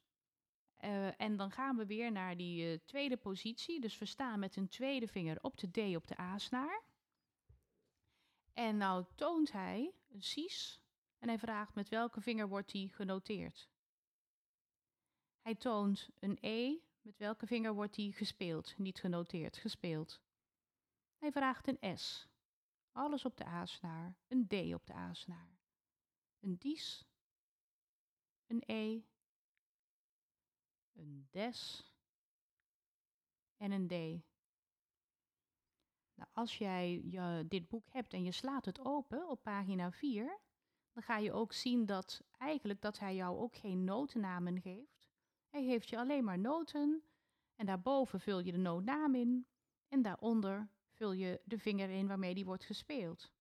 Uh, 0.85 1.21
en 1.21 1.37
dan 1.37 1.51
gaan 1.51 1.77
we 1.77 1.87
weer 1.87 2.13
naar 2.13 2.37
die 2.37 2.73
uh, 2.73 2.79
tweede 2.85 3.17
positie. 3.17 3.81
Dus 3.81 3.99
we 3.99 4.07
staan 4.07 4.39
met 4.39 4.57
een 4.57 4.69
tweede 4.69 5.09
vinger 5.09 5.39
op 5.41 5.57
de 5.59 5.71
D 5.71 5.97
op 5.97 6.07
de 6.07 6.21
A-snaar. 6.21 6.83
En 8.53 8.77
nou 8.77 9.05
toont 9.15 9.53
hij 9.53 9.93
een 10.09 10.23
Cis 10.23 10.81
en 11.19 11.29
hij 11.29 11.39
vraagt 11.39 11.75
met 11.75 11.89
welke 11.89 12.21
vinger 12.21 12.49
wordt 12.49 12.71
die 12.71 12.89
genoteerd. 12.89 13.69
Hij 15.49 15.57
toont 15.57 16.09
een 16.19 16.39
E, 16.41 16.79
met 17.01 17.17
welke 17.17 17.47
vinger 17.47 17.75
wordt 17.75 17.95
die 17.95 18.13
gespeeld, 18.13 18.79
niet 18.79 19.01
genoteerd, 19.01 19.57
gespeeld. 19.57 20.21
Hij 21.19 21.33
vraagt 21.33 21.69
een 21.69 21.99
S. 21.99 22.29
Alles 22.93 23.25
op 23.25 23.37
de 23.37 23.47
A-snaar. 23.47 24.17
Een 24.27 24.47
D 24.47 24.75
op 24.75 24.87
de 24.87 24.95
A-snaar. 24.95 25.59
Een 26.41 26.57
dies. 26.59 27.05
Een 28.47 28.63
E. 28.67 29.01
Een 30.93 31.29
des. 31.31 31.91
En 33.57 33.71
een 33.71 33.87
D. 33.87 33.93
Nou, 36.15 36.31
als 36.33 36.59
jij 36.59 37.03
dit 37.47 37.69
boek 37.69 37.93
hebt 37.93 38.13
en 38.13 38.25
je 38.25 38.33
slaat 38.33 38.65
het 38.65 38.81
open 38.81 39.29
op 39.29 39.43
pagina 39.43 39.93
4, 39.93 40.41
dan 40.93 41.03
ga 41.03 41.17
je 41.19 41.33
ook 41.33 41.53
zien 41.53 41.87
dat 41.87 42.25
eigenlijk 42.39 42.81
dat 42.81 42.99
hij 42.99 43.15
jou 43.15 43.39
ook 43.39 43.57
geen 43.57 43.85
notennamen 43.85 44.61
geeft. 44.61 44.98
Hij 45.49 45.65
geeft 45.65 45.89
je 45.89 45.99
alleen 45.99 46.25
maar 46.25 46.39
noten 46.39 47.03
en 47.57 47.67
daarboven 47.67 48.21
vul 48.21 48.41
je 48.41 48.53
de 48.53 48.59
nootnaam 48.59 49.15
in 49.15 49.47
en 49.89 50.03
daaronder 50.03 50.69
vul 50.91 51.13
je 51.13 51.41
de 51.45 51.59
vinger 51.59 51.91
in 51.91 52.07
waarmee 52.07 52.35
die 52.35 52.45
wordt 52.45 52.65
gespeeld. 52.65 53.33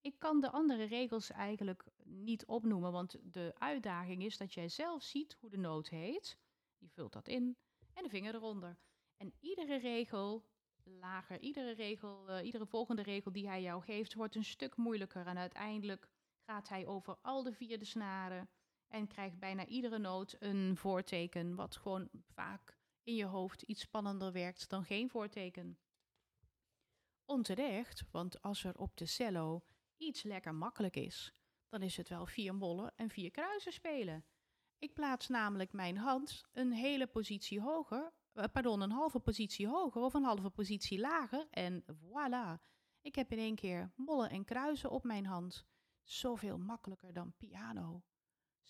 Ik 0.00 0.18
kan 0.18 0.40
de 0.40 0.50
andere 0.50 0.84
regels 0.84 1.30
eigenlijk 1.30 1.84
niet 2.04 2.46
opnoemen, 2.46 2.92
want 2.92 3.16
de 3.22 3.54
uitdaging 3.58 4.24
is 4.24 4.36
dat 4.36 4.54
jij 4.54 4.68
zelf 4.68 5.02
ziet 5.02 5.36
hoe 5.40 5.50
de 5.50 5.58
noot 5.58 5.88
heet. 5.88 6.38
Je 6.78 6.88
vult 6.88 7.12
dat 7.12 7.28
in 7.28 7.56
en 7.94 8.02
de 8.02 8.08
vinger 8.08 8.34
eronder. 8.34 8.78
En 9.16 9.32
iedere 9.40 9.76
regel 9.76 10.44
lager, 10.84 11.40
iedere 11.40 11.72
regel, 11.72 12.30
uh, 12.30 12.44
iedere 12.44 12.66
volgende 12.66 13.02
regel 13.02 13.32
die 13.32 13.48
hij 13.48 13.62
jou 13.62 13.82
geeft, 13.82 14.14
wordt 14.14 14.34
een 14.34 14.44
stuk 14.44 14.76
moeilijker. 14.76 15.26
En 15.26 15.38
uiteindelijk 15.38 16.08
gaat 16.46 16.68
hij 16.68 16.86
over 16.86 17.16
al 17.22 17.42
de 17.42 17.52
vierde 17.52 17.84
snaren 17.84 18.48
en 18.90 19.06
krijgt 19.06 19.38
bijna 19.38 19.66
iedere 19.66 19.98
noot 19.98 20.36
een 20.38 20.76
voorteken, 20.76 21.54
wat 21.54 21.76
gewoon 21.76 22.08
vaak 22.26 22.78
in 23.02 23.14
je 23.14 23.24
hoofd 23.24 23.62
iets 23.62 23.80
spannender 23.80 24.32
werkt 24.32 24.68
dan 24.68 24.84
geen 24.84 25.10
voorteken. 25.10 25.78
Onterecht, 27.24 28.04
want 28.10 28.42
als 28.42 28.64
er 28.64 28.78
op 28.78 28.96
de 28.96 29.06
cello 29.06 29.64
iets 29.96 30.22
lekker 30.22 30.54
makkelijk 30.54 30.96
is, 30.96 31.32
dan 31.68 31.82
is 31.82 31.96
het 31.96 32.08
wel 32.08 32.26
vier 32.26 32.54
mollen 32.54 32.92
en 32.96 33.10
vier 33.10 33.30
kruisen 33.30 33.72
spelen. 33.72 34.24
Ik 34.78 34.94
plaats 34.94 35.28
namelijk 35.28 35.72
mijn 35.72 35.96
hand 35.96 36.44
een 36.52 36.72
hele 36.72 37.06
positie 37.06 37.60
hoger, 37.60 38.12
eh, 38.32 38.44
pardon, 38.52 38.80
een 38.80 38.90
halve 38.90 39.20
positie 39.20 39.68
hoger 39.68 40.02
of 40.02 40.14
een 40.14 40.24
halve 40.24 40.50
positie 40.50 40.98
lager 40.98 41.46
en 41.50 41.84
voilà. 41.84 42.68
Ik 43.00 43.14
heb 43.14 43.32
in 43.32 43.38
één 43.38 43.54
keer 43.54 43.92
mollen 43.96 44.30
en 44.30 44.44
kruisen 44.44 44.90
op 44.90 45.04
mijn 45.04 45.26
hand. 45.26 45.66
Zoveel 46.02 46.58
makkelijker 46.58 47.12
dan 47.12 47.34
piano 47.38 48.02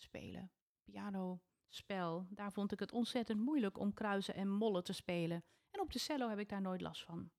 spelen. 0.02 0.52
Piano 0.82 1.40
spel, 1.68 2.26
daar 2.30 2.52
vond 2.52 2.72
ik 2.72 2.78
het 2.78 2.92
ontzettend 2.92 3.40
moeilijk 3.40 3.78
om 3.78 3.92
kruisen 3.92 4.34
en 4.34 4.48
mollen 4.48 4.84
te 4.84 4.92
spelen. 4.92 5.44
En 5.70 5.80
op 5.80 5.92
de 5.92 5.98
cello 5.98 6.28
heb 6.28 6.38
ik 6.38 6.48
daar 6.48 6.60
nooit 6.60 6.80
last 6.80 7.04
van. 7.04 7.30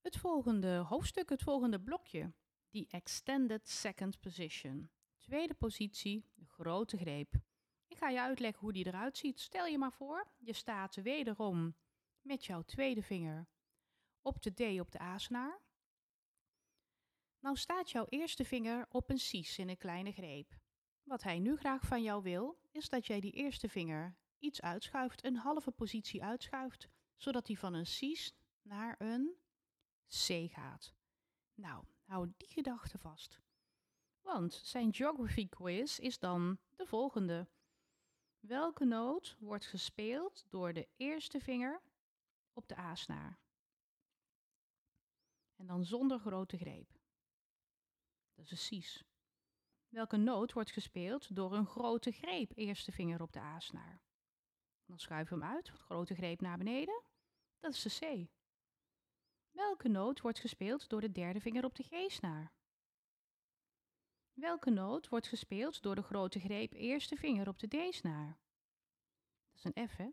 Het 0.00 0.16
volgende 0.16 0.76
hoofdstuk, 0.76 1.28
het 1.28 1.42
volgende 1.42 1.80
blokje. 1.80 2.32
The 2.70 2.86
Extended 2.88 3.68
Second 3.68 4.20
Position. 4.20 4.90
Tweede 5.18 5.54
positie, 5.54 6.30
de 6.34 6.46
grote 6.46 6.96
greep. 6.96 7.34
Ik 7.86 7.96
ga 7.96 8.08
je 8.08 8.20
uitleggen 8.20 8.60
hoe 8.60 8.72
die 8.72 8.86
eruit 8.86 9.16
ziet. 9.16 9.40
Stel 9.40 9.66
je 9.66 9.78
maar 9.78 9.92
voor, 9.92 10.32
je 10.38 10.52
staat 10.52 10.94
wederom 10.94 11.76
met 12.20 12.44
jouw 12.44 12.62
tweede 12.62 13.02
vinger 13.02 13.48
op 14.22 14.42
de 14.42 14.50
D 14.50 14.80
op 14.80 14.90
de 14.90 15.00
A-snaar. 15.00 15.60
Nou 17.40 17.56
staat 17.56 17.90
jouw 17.90 18.06
eerste 18.08 18.44
vinger 18.44 18.86
op 18.88 19.10
een 19.10 19.18
cies 19.18 19.58
in 19.58 19.68
een 19.68 19.76
kleine 19.76 20.12
greep. 20.12 20.58
Wat 21.02 21.22
hij 21.22 21.38
nu 21.38 21.56
graag 21.56 21.86
van 21.86 22.02
jou 22.02 22.22
wil, 22.22 22.60
is 22.70 22.88
dat 22.88 23.06
jij 23.06 23.20
die 23.20 23.32
eerste 23.32 23.68
vinger 23.68 24.16
iets 24.38 24.60
uitschuift, 24.60 25.24
een 25.24 25.36
halve 25.36 25.70
positie 25.70 26.24
uitschuift, 26.24 26.88
zodat 27.16 27.46
hij 27.46 27.56
van 27.56 27.74
een 27.74 27.86
cies 27.86 28.34
naar 28.62 28.94
een 28.98 29.36
C 30.08 30.50
gaat. 30.50 30.94
Nou, 31.54 31.84
hou 32.04 32.32
die 32.36 32.48
gedachte 32.48 32.98
vast. 32.98 33.40
Want 34.20 34.54
zijn 34.54 34.94
geography 34.94 35.48
quiz 35.48 35.98
is 35.98 36.18
dan 36.18 36.58
de 36.76 36.86
volgende. 36.86 37.48
Welke 38.40 38.84
noot 38.84 39.36
wordt 39.38 39.66
gespeeld 39.66 40.44
door 40.48 40.72
de 40.72 40.88
eerste 40.96 41.40
vinger 41.40 41.82
op 42.52 42.68
de 42.68 42.78
A-snaar? 42.78 43.38
En 45.58 45.66
dan 45.66 45.84
zonder 45.84 46.18
grote 46.18 46.56
greep. 46.56 46.98
Dat 48.34 48.44
is 48.44 48.50
een 48.50 48.56
cies. 48.56 49.04
Welke 49.88 50.16
noot 50.16 50.52
wordt 50.52 50.70
gespeeld 50.70 51.34
door 51.34 51.52
een 51.52 51.66
grote 51.66 52.10
greep, 52.10 52.52
eerste 52.54 52.92
vinger 52.92 53.22
op 53.22 53.32
de 53.32 53.38
A-snaar? 53.38 54.00
Dan 54.84 54.98
schuiven 54.98 55.38
we 55.38 55.44
hem 55.44 55.54
uit, 55.54 55.68
grote 55.68 56.14
greep 56.14 56.40
naar 56.40 56.58
beneden. 56.58 57.02
Dat 57.58 57.72
is 57.74 57.82
de 57.82 58.26
C. 58.26 58.28
Welke 59.50 59.88
noot 59.88 60.20
wordt 60.20 60.38
gespeeld 60.38 60.88
door 60.88 61.00
de 61.00 61.12
derde 61.12 61.40
vinger 61.40 61.64
op 61.64 61.74
de 61.74 61.82
G-snaar? 61.82 62.52
Welke 64.32 64.70
noot 64.70 65.08
wordt 65.08 65.26
gespeeld 65.26 65.82
door 65.82 65.94
de 65.94 66.02
grote 66.02 66.40
greep 66.40 66.72
eerste 66.72 67.16
vinger 67.16 67.48
op 67.48 67.58
de 67.58 67.66
D-snaar? 67.66 68.38
Dat 69.50 69.56
is 69.56 69.64
een 69.64 69.88
F, 69.88 69.96
hè? 69.96 70.08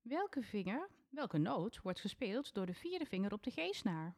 Welke 0.00 0.42
vinger, 0.42 0.90
welke 1.08 1.38
noot 1.38 1.82
wordt 1.82 2.00
gespeeld 2.00 2.54
door 2.54 2.66
de 2.66 2.74
vierde 2.74 3.06
vinger 3.06 3.32
op 3.32 3.42
de 3.42 3.50
G-snaar? 3.50 4.16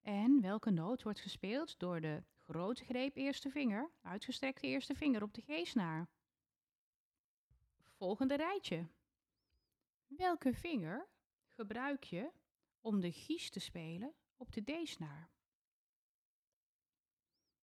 En 0.00 0.40
welke 0.40 0.70
noot 0.70 1.02
wordt 1.02 1.20
gespeeld 1.20 1.78
door 1.78 2.00
de 2.00 2.22
grote 2.36 2.84
greep 2.84 3.16
eerste 3.16 3.50
vinger, 3.50 3.90
uitgestrekte 4.00 4.66
eerste 4.66 4.94
vinger 4.94 5.22
op 5.22 5.34
de 5.34 5.42
G-snaar? 5.42 6.08
Volgende 7.92 8.36
rijtje. 8.36 8.88
Welke 10.06 10.54
vinger 10.54 11.08
gebruik 11.48 12.04
je 12.04 12.32
om 12.80 13.00
de 13.00 13.12
gies 13.12 13.50
te 13.50 13.60
spelen 13.60 14.14
op 14.36 14.52
de 14.52 14.62
D-snaar? 14.62 15.30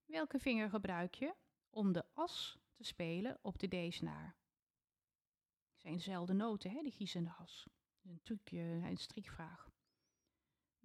Welke 0.05 0.39
vinger 0.39 0.69
gebruik 0.69 1.13
je 1.13 1.35
om 1.69 1.91
de 1.91 2.05
as 2.13 2.57
te 2.73 2.83
spelen 2.83 3.39
op 3.41 3.59
de 3.59 3.67
D-snaar? 3.67 4.37
Het 5.71 5.81
zijn 5.81 5.93
dezelfde 5.93 6.33
noten, 6.33 6.71
hè, 6.71 6.81
de 6.81 6.91
gies 6.91 7.15
en 7.15 7.23
de 7.23 7.31
as. 7.31 7.67
Een 8.01 8.21
trucje, 8.23 8.59
een 8.59 8.97
strikvraag. 8.97 9.74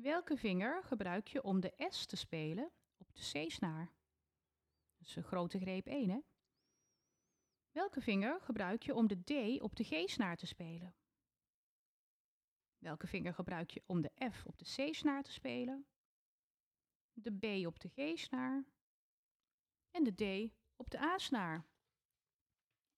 Welke 0.02 0.36
vinger 0.36 0.84
gebruik 0.84 1.28
je 1.28 1.42
om 1.42 1.60
de 1.60 1.74
S 1.88 2.06
te 2.06 2.16
spelen 2.16 2.72
op 2.96 3.14
de 3.14 3.20
C-snaar? 3.20 3.92
Dat 4.96 5.08
is 5.08 5.16
een 5.16 5.22
grote 5.24 5.58
greep 5.58 5.86
1, 5.86 6.10
hè? 6.10 6.20
Welke 7.70 8.00
vinger 8.00 8.40
gebruik 8.40 8.82
je 8.82 8.94
om 8.94 9.06
de 9.06 9.22
D 9.22 9.60
op 9.60 9.76
de 9.76 9.84
G-snaar 9.84 10.36
te 10.36 10.46
spelen? 10.46 10.94
Welke 12.78 13.06
vinger 13.06 13.34
gebruik 13.34 13.70
je 13.70 13.82
om 13.86 14.00
de 14.00 14.12
F 14.32 14.46
op 14.46 14.58
de 14.58 14.64
C-snaar 14.64 15.22
te 15.22 15.32
spelen? 15.32 15.86
De 17.12 17.32
B 17.32 17.66
op 17.66 17.80
de 17.80 17.88
G-snaar 17.88 18.64
en 19.90 20.04
de 20.04 20.14
D 20.14 20.52
op 20.76 20.90
de 20.90 20.98
A-snaar. 20.98 21.66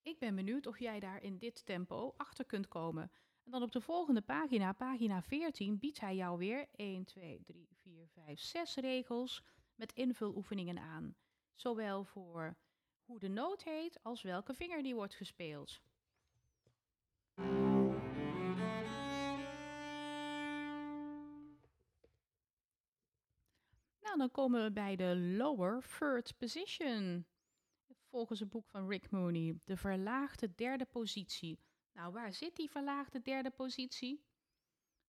Ik 0.02 0.18
ben 0.18 0.35
benieuwd 0.35 0.66
of 0.66 0.78
jij 0.78 1.00
daar 1.00 1.23
in 1.23 1.38
dit 1.38 1.64
tempo 1.64 2.14
achter 2.16 2.44
kunt 2.44 2.68
komen. 2.68 3.12
En 3.45 3.51
dan 3.51 3.63
op 3.63 3.73
de 3.73 3.81
volgende 3.81 4.21
pagina, 4.21 4.73
pagina 4.73 5.23
14, 5.23 5.79
biedt 5.79 6.01
hij 6.01 6.17
jou 6.17 6.39
weer 6.39 6.69
1, 6.77 7.05
2, 7.05 7.43
3, 7.45 7.69
4, 7.83 8.09
5, 8.09 8.41
6 8.41 8.75
regels 8.75 9.43
met 9.75 9.93
invuloefeningen 9.93 10.79
aan. 10.79 11.17
Zowel 11.55 12.05
voor 12.05 12.57
hoe 13.05 13.19
de 13.19 13.29
noot 13.29 13.63
heet 13.63 14.03
als 14.03 14.23
welke 14.23 14.55
vinger 14.55 14.83
die 14.83 14.95
wordt 14.95 15.15
gespeeld. 15.15 15.81
Nou, 24.01 24.19
dan 24.19 24.31
komen 24.31 24.63
we 24.63 24.73
bij 24.73 24.97
de 24.97 25.17
lower 25.17 25.85
third 25.99 26.39
position. 26.39 27.27
Volgens 28.09 28.41
het 28.41 28.51
boek 28.51 28.69
van 28.69 28.89
Rick 28.89 29.11
Mooney, 29.11 29.59
de 29.65 29.77
verlaagde 29.77 30.55
derde 30.55 30.85
positie. 30.85 31.59
Nou, 31.93 32.13
waar 32.13 32.33
zit 32.33 32.57
die 32.57 32.71
verlaagde 32.71 33.23
derde 33.23 33.51
positie? 33.51 34.25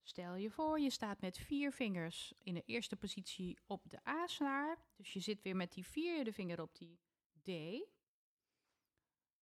Stel 0.04 0.36
je 0.36 0.50
voor, 0.50 0.80
je 0.80 0.90
staat 0.90 1.22
met 1.22 1.38
vier 1.38 1.72
vingers 1.72 2.34
in 2.38 2.54
de 2.54 2.64
eerste 2.66 2.96
positie 2.96 3.60
op 3.66 3.90
de 3.90 4.08
A-snaar. 4.08 4.86
Dus 4.96 5.14
je 5.14 5.20
zit 5.20 5.42
weer 5.42 5.56
met 5.56 5.72
die 5.74 5.86
vierde 5.86 6.34
vinger 6.34 6.62
op 6.62 6.76
die 6.76 7.00
D. 7.42 7.50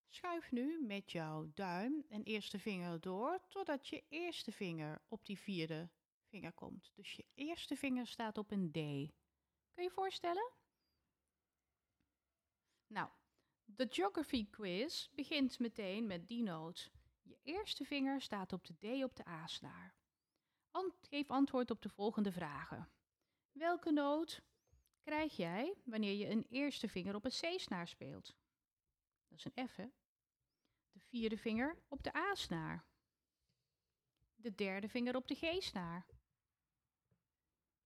Schuif 0.08 0.50
nu 0.50 0.80
met 0.80 1.12
jouw 1.12 1.50
duim 1.54 2.04
en 2.08 2.22
eerste 2.22 2.58
vinger 2.58 3.00
door 3.00 3.40
totdat 3.48 3.88
je 3.88 4.04
eerste 4.08 4.52
vinger 4.52 5.02
op 5.08 5.26
die 5.26 5.38
vierde 5.38 5.90
vinger 6.28 6.52
komt. 6.52 6.92
Dus 6.94 7.12
je 7.12 7.24
eerste 7.34 7.76
vinger 7.76 8.06
staat 8.06 8.38
op 8.38 8.50
een 8.50 8.70
D. 8.70 8.72
Kun 8.72 9.82
je 9.82 9.82
je 9.82 9.90
voorstellen? 9.90 10.52
Nou, 12.86 13.08
de 13.64 13.86
geography 13.90 14.50
quiz 14.50 15.08
begint 15.14 15.58
meteen 15.58 16.06
met 16.06 16.28
die 16.28 16.42
noot. 16.42 16.90
Je 17.22 17.38
eerste 17.42 17.84
vinger 17.84 18.20
staat 18.20 18.52
op 18.52 18.64
de 18.64 18.74
D 18.74 19.04
op 19.04 19.16
de 19.16 19.26
A-snaar. 19.26 19.94
geef 21.00 21.30
antwoord 21.30 21.70
op 21.70 21.82
de 21.82 21.88
volgende 21.88 22.32
vragen. 22.32 22.88
Welke 23.52 23.90
noot 23.90 24.42
krijg 25.00 25.36
jij 25.36 25.76
wanneer 25.84 26.14
je 26.14 26.28
een 26.28 26.46
eerste 26.48 26.88
vinger 26.88 27.14
op 27.14 27.24
een 27.24 27.30
C-snaar 27.30 27.88
speelt? 27.88 28.36
Dat 29.28 29.38
is 29.38 29.44
een 29.44 29.68
F, 29.68 29.76
hè? 29.76 29.86
De 30.92 31.00
vierde 31.00 31.36
vinger 31.36 31.82
op 31.88 32.02
de 32.02 32.16
A-snaar. 32.16 32.84
De 34.34 34.54
derde 34.54 34.88
vinger 34.88 35.16
op 35.16 35.28
de 35.28 35.34
G-snaar. 35.34 36.06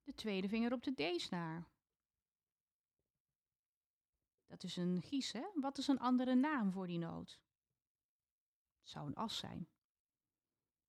De 0.02 0.14
tweede 0.14 0.48
vinger 0.48 0.72
op 0.72 0.82
de 0.82 0.92
D-snaar. 0.94 1.68
Dat 4.46 4.62
is 4.62 4.76
een 4.76 5.02
gies, 5.02 5.32
hè? 5.32 5.44
Wat 5.54 5.78
is 5.78 5.88
een 5.88 5.98
andere 5.98 6.34
naam 6.34 6.72
voor 6.72 6.86
die 6.86 6.98
noot? 6.98 7.40
Zou 8.86 9.06
een 9.06 9.14
as 9.14 9.36
zijn. 9.36 9.68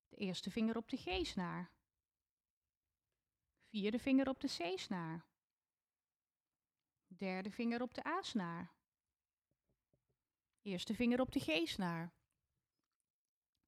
De 0.08 0.16
eerste 0.16 0.52
vinger 0.52 0.78
op 0.78 0.90
de 0.90 0.98
G-snaar. 0.98 1.72
Vierde 3.64 4.00
vinger 4.00 4.30
op 4.30 4.40
de 4.40 4.48
C-snaar. 4.48 5.26
Derde 7.08 7.52
vinger 7.52 7.82
op 7.82 7.94
de 7.94 8.08
A-snaar. 8.08 8.74
Eerste 10.62 10.94
vinger 10.94 11.22
op 11.22 11.32
de 11.32 11.40
G-snaar. 11.40 12.14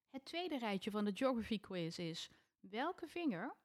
Het 0.09 0.25
tweede 0.25 0.57
rijtje 0.57 0.91
van 0.91 1.05
de 1.05 1.15
Geography 1.15 1.59
Quiz 1.59 1.97
is: 1.97 2.29
welke 2.59 3.07
vinger 3.07 3.55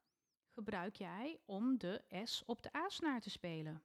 gebruik 0.49 0.97
jij 0.97 1.41
om 1.45 1.79
de 1.79 2.05
S 2.25 2.43
op 2.45 2.63
de 2.63 2.77
A-snaar 2.77 3.21
te 3.21 3.31
spelen? 3.31 3.85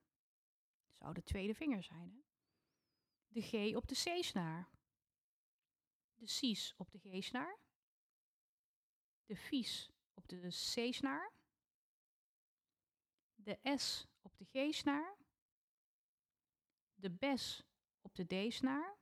Zou 0.90 1.14
de 1.14 1.24
tweede 1.24 1.54
vinger 1.54 1.84
zijn, 1.84 2.12
hè? 2.12 2.22
De 3.28 3.42
G 3.42 3.76
op 3.76 3.88
de 3.88 3.96
C-snaar 3.96 4.70
de 6.20 6.28
Cies 6.28 6.74
op 6.78 6.92
de 6.92 7.00
G-snaar, 7.00 7.58
de 9.26 9.36
Vies 9.36 9.92
op 10.14 10.28
de 10.28 10.48
C-snaar, 10.48 11.32
de 13.36 13.60
S 13.78 14.08
op 14.22 14.38
de 14.38 14.46
G-snaar, 14.46 15.18
de 16.94 17.10
Bes 17.10 17.64
op 18.02 18.16
de 18.16 18.26
D-snaar, 18.26 18.98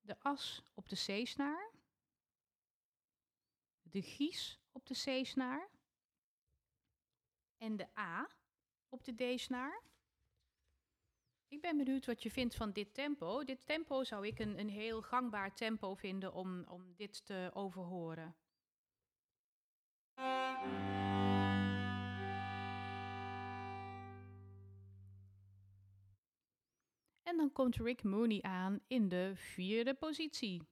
de 0.00 0.18
As 0.18 0.62
op 0.74 0.88
de 0.88 0.96
C-snaar, 0.96 1.70
de 3.82 4.02
gies 4.02 4.60
op 4.72 4.86
de 4.86 4.94
C-snaar 4.94 5.70
en 7.56 7.76
de 7.76 7.98
A 7.98 8.30
op 8.88 9.04
de 9.04 9.14
D-snaar. 9.14 9.82
Ik 11.52 11.60
ben 11.60 11.76
benieuwd 11.76 12.06
wat 12.06 12.22
je 12.22 12.30
vindt 12.30 12.54
van 12.54 12.72
dit 12.72 12.94
tempo. 12.94 13.44
Dit 13.44 13.66
tempo 13.66 14.04
zou 14.04 14.26
ik 14.26 14.38
een, 14.38 14.58
een 14.58 14.68
heel 14.68 15.02
gangbaar 15.02 15.54
tempo 15.54 15.94
vinden 15.94 16.32
om, 16.32 16.64
om 16.68 16.94
dit 16.96 17.26
te 17.26 17.50
overhoren. 17.54 18.36
En 27.22 27.36
dan 27.36 27.52
komt 27.52 27.76
Rick 27.76 28.02
Mooney 28.02 28.42
aan 28.42 28.80
in 28.86 29.08
de 29.08 29.32
vierde 29.34 29.94
positie. 29.94 30.62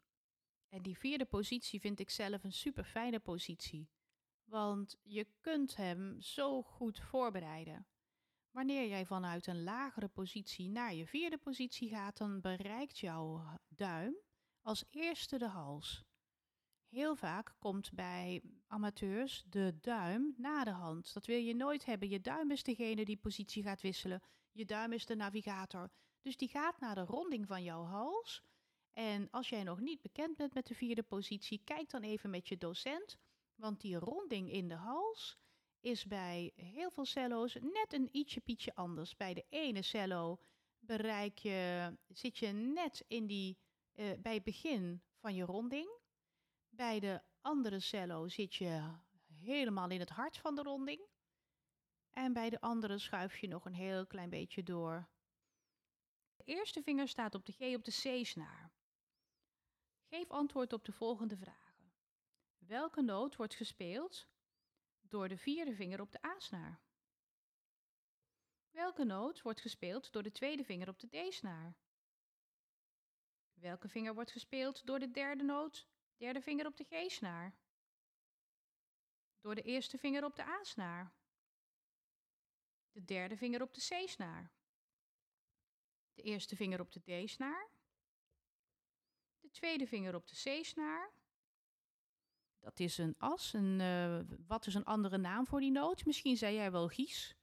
En 0.69 0.83
die 0.83 0.99
vierde 0.99 1.25
positie 1.25 1.81
vind 1.81 2.01
ik 2.01 2.11
zelf 2.11 2.45
een 2.45 2.53
super 2.53 2.85
fijne 2.85 3.19
positie. 3.19 3.89
Want 4.45 4.99
je 5.03 5.27
kunt 5.41 5.77
hem 5.77 6.21
zo 6.21 6.63
goed 6.63 7.01
voorbereiden. 7.01 7.87
Wanneer 8.51 8.89
jij 8.89 9.07
vanuit 9.07 9.47
een 9.47 9.63
lagere 9.63 10.09
positie 10.09 10.69
naar 10.69 10.95
je 10.95 11.07
vierde 11.07 11.39
positie 11.39 11.89
gaat, 11.89 12.17
dan 12.17 12.41
bereikt 12.41 12.99
jouw 12.99 13.43
duim 13.69 14.17
als 14.63 14.85
eerste 14.91 15.39
de 15.39 15.49
hals. 15.49 16.05
Heel 16.89 17.17
vaak 17.17 17.55
komt 17.59 17.93
bij 17.93 18.43
amateurs 18.67 19.45
de 19.47 19.79
duim 19.81 20.35
na 20.37 20.65
de 20.65 20.71
hand. 20.71 21.13
Dat 21.13 21.27
wil 21.27 21.39
je 21.39 21.55
nooit 21.55 21.85
hebben. 21.85 22.09
Je 22.09 22.21
duim 22.21 22.51
is 22.51 22.63
degene 22.63 23.05
die 23.05 23.17
positie 23.17 23.63
gaat 23.63 23.81
wisselen. 23.81 24.23
Je 24.53 24.65
duim 24.65 24.93
is 24.93 25.07
de 25.07 25.15
navigator. 25.15 25.91
Dus 26.21 26.37
die 26.37 26.49
gaat 26.49 26.81
naar 26.81 26.95
de 26.95 27.05
ronding 27.05 27.47
van 27.47 27.63
jouw 27.63 27.85
hals. 27.85 28.43
En 28.91 29.31
als 29.31 29.49
jij 29.49 29.63
nog 29.63 29.81
niet 29.81 30.03
bekend 30.03 30.37
bent 30.37 30.55
met 30.55 30.67
de 30.67 30.75
vierde 30.75 31.03
positie, 31.03 31.63
kijk 31.65 31.91
dan 31.91 32.03
even 32.03 32.31
met 32.31 32.49
je 32.49 32.59
docent. 32.59 33.17
Want 33.55 33.81
die 33.81 33.97
ronding 33.97 34.51
in 34.51 34.69
de 34.69 34.75
hals 34.75 35.39
is 35.81 36.05
bij 36.05 36.53
heel 36.55 36.91
veel 36.91 37.05
cello's 37.05 37.55
net 37.55 37.93
een 37.93 38.09
ietsje 38.13 38.41
pietje 38.41 38.75
anders. 38.75 39.17
Bij 39.17 39.35
de 39.35 39.45
ene 39.49 39.83
cello 39.83 40.39
bereik 40.79 41.39
je, 41.39 41.93
zit 42.09 42.39
je 42.39 42.47
net 42.47 43.05
in 43.09 43.27
die, 43.27 43.59
uh, 43.95 44.13
bij 44.19 44.35
het 44.35 44.45
begin 44.45 45.03
van 45.19 45.35
je 45.35 45.45
ronding. 45.45 45.99
Bij 46.69 47.01
de 47.01 47.23
andere 47.41 47.81
cello 47.81 48.29
zit 48.29 48.55
je 48.55 48.99
helemaal 49.27 49.91
in 49.91 50.01
het 50.01 50.11
hart 50.11 50.39
van 50.39 50.55
de 50.55 50.63
ronding. 50.63 51.01
En 52.11 52.33
bij 52.33 52.51
de 52.51 52.61
andere 52.61 52.99
schuif 52.99 53.37
je 53.37 53.49
nog 53.49 53.65
een 53.65 53.75
heel 53.75 54.07
klein 54.07 54.31
beetje 54.31 54.63
door. 54.63 55.09
De 56.37 56.45
eerste 56.45 56.83
vinger 56.83 57.09
staat 57.09 57.35
op 57.35 57.47
de 57.47 57.53
G 57.53 57.75
op 57.75 57.85
de 57.85 58.21
C-snaar. 58.23 58.73
Geef 60.09 60.31
antwoord 60.31 60.73
op 60.73 60.85
de 60.85 60.93
volgende 60.93 61.37
vragen. 61.37 61.93
Welke 62.59 63.03
noot 63.03 63.37
wordt 63.37 63.55
gespeeld 63.55 64.29
door 65.11 65.29
de 65.29 65.37
vierde 65.37 65.75
vinger 65.75 66.01
op 66.01 66.13
de 66.13 66.25
A-snaar? 66.25 66.81
Welke 68.71 69.05
noot 69.05 69.43
wordt 69.43 69.61
gespeeld 69.61 70.13
door 70.13 70.23
de 70.23 70.33
tweede 70.33 70.65
vinger 70.65 70.89
op 70.89 70.99
de 70.99 71.07
D-snaar? 71.07 71.77
Welke 73.55 73.89
vinger 73.89 74.15
wordt 74.15 74.31
gespeeld 74.31 74.87
door 74.87 74.99
de 74.99 75.11
derde 75.11 75.43
noot, 75.43 75.89
derde 76.17 76.41
vinger 76.41 76.67
op 76.67 76.77
de 76.77 76.85
G-snaar? 76.85 77.59
Door 79.41 79.55
de 79.55 79.63
eerste 79.63 79.99
vinger 79.99 80.25
op 80.25 80.37
de 80.37 80.43
A-snaar? 80.43 81.15
De 82.93 83.05
derde 83.05 83.37
vinger 83.37 83.63
op 83.63 83.75
de 83.75 83.81
C-snaar? 83.81 84.53
De 86.13 86.23
eerste 86.23 86.57
vinger 86.57 86.81
op 86.81 86.93
de 86.93 87.01
D-snaar? 87.01 87.71
De 89.39 89.51
tweede 89.51 89.87
vinger 89.87 90.15
op 90.15 90.27
de 90.27 90.35
C-snaar? 90.35 91.20
Dat 92.61 92.81
is 92.81 92.99
een 92.99 93.15
as. 93.19 93.53
Een, 93.53 93.81
uh, 93.81 94.21
wat 94.47 94.67
is 94.67 94.75
een 94.75 94.85
andere 94.85 95.19
naam 95.19 95.47
voor 95.47 95.61
die 95.61 95.71
noot? 95.71 96.05
Misschien 96.05 96.37
zei 96.37 96.55
jij 96.55 96.71
wel 96.71 96.89
gies. 96.89 97.37